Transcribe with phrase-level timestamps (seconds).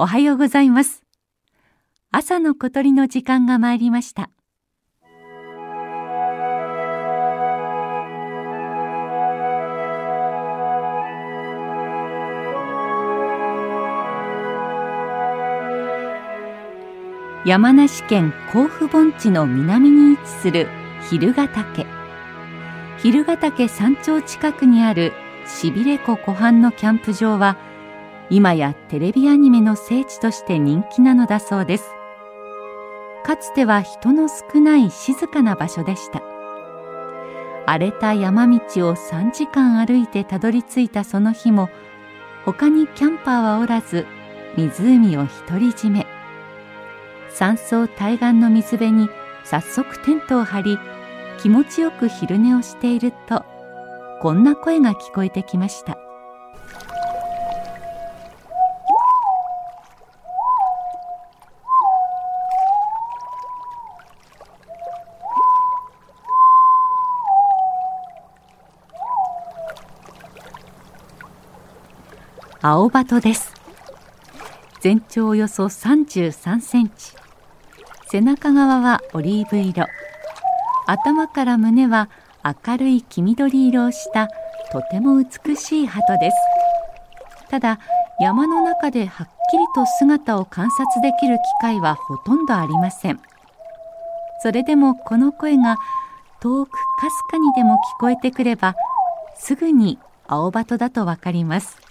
[0.00, 1.02] おはようございます。
[2.12, 4.30] 朝の小鳥の時間が参りました。
[17.44, 20.68] 山梨県甲府盆地の南に位置する
[21.10, 21.86] 蛭ヶ岳。
[23.02, 25.12] 蛭ヶ岳山頂近くにある
[25.44, 27.56] しびれ湖湖畔のキャンプ場は
[28.30, 31.90] 今やテレビアニメの聖地として人気なのだそうです。
[33.24, 36.22] かつては人の少ない静かな場所でした。
[37.66, 38.56] 荒れた山道
[38.88, 41.68] を3時間歩いてたどり着いたその日も
[42.44, 44.06] 他にキャンパーはおらず
[44.56, 46.06] 湖を独り占め。
[47.30, 49.08] 山荘対岸の水辺に
[49.44, 50.78] 早速テントを張り
[51.40, 53.44] 気持ちよく昼寝をしていると
[54.20, 55.98] こんな声が聞こえてきました。
[72.60, 73.54] 青バトです。
[74.80, 77.12] 全長およそ33センチ。
[78.10, 79.86] 背中側はオリーブ色。
[80.88, 82.08] 頭から胸は
[82.66, 84.26] 明るい黄緑色をした
[84.72, 86.36] とても美しい鳩です。
[87.48, 87.78] ただ
[88.18, 93.20] 山の中ではっきりと姿を観察できる機会はほとんどありません。
[94.42, 95.76] それでもこの声が
[96.40, 98.74] 遠くかすかにでも聞こえてくれば
[99.36, 101.87] すぐに青鳩だとわかります。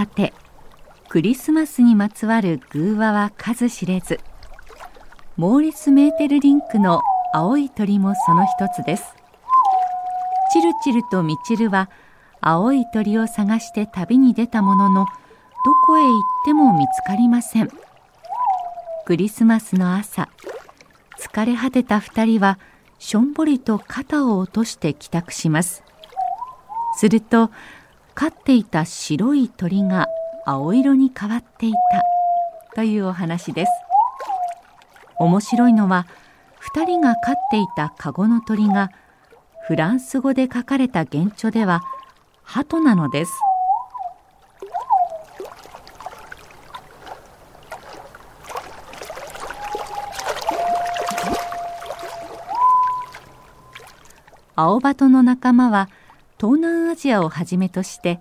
[0.00, 0.32] さて
[1.10, 4.18] クリスマスにまつわる偶話は数知れず
[5.36, 7.02] モーリス・メーテルリンクの
[7.34, 9.04] 青い鳥もその一つです。
[10.54, 11.90] チルチルとミチルは
[12.40, 15.04] 青い鳥を探して旅に出たものの
[15.66, 17.68] どこへ行っても見つかりません。
[19.04, 20.30] クリスマスの朝
[21.18, 22.58] 疲れ果てた二人は
[22.98, 25.82] しょんぼりと肩を落として帰宅します。
[26.96, 27.50] すると
[28.14, 30.06] 飼っていた白い鳥が
[30.44, 31.78] 青色に変わっていた。
[32.74, 33.72] というお話です。
[35.18, 36.06] 面白いのは
[36.74, 38.90] 2人が飼っていたカゴの鳥が
[39.66, 41.82] フランス語で書かれた原著では
[42.42, 43.32] 鳩なのです。
[54.56, 55.88] 青鳩の仲間は
[56.40, 58.18] 東南アジアをはじめとして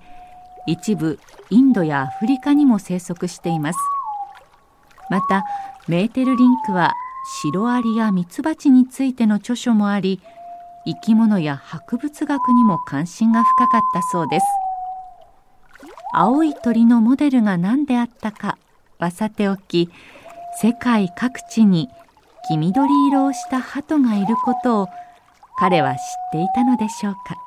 [0.68, 1.20] 一部
[1.50, 3.80] インドやアフリカにも生息しています。
[5.10, 5.46] また
[5.88, 6.94] メーテルリンクは
[7.42, 10.22] シロアリやミツバチについての著書もあり
[10.86, 14.46] 生き物や博物学にも関心が深かったそうです。
[16.14, 18.58] 青い鳥のモデルが何であったか
[18.98, 19.90] はさておき
[20.62, 21.88] 世界各地に
[22.50, 24.88] 黄緑色をした鳩がいることを
[25.58, 26.00] 彼は知っ
[26.32, 27.39] ていたのでしょうか。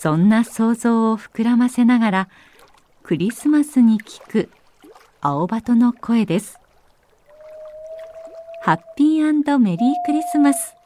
[0.00, 2.28] そんな想像を膨らませながら
[3.02, 4.48] クリスマスに聞く
[5.20, 6.60] 青鳩の声です。
[8.62, 9.26] ハッピー
[9.58, 10.77] メリークリスマス。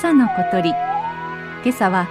[0.00, 0.78] 朝の小鳥今
[1.66, 2.08] 朝は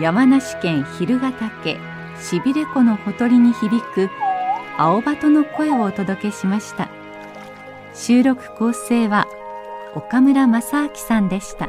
[0.00, 1.80] 山梨県蛭ヶ岳
[2.16, 4.08] しびれ湖のほとりに響く
[4.78, 6.88] 青鳩の声をお届けしました
[7.92, 9.26] 収録構成は
[9.96, 11.68] 岡村正明さんでした。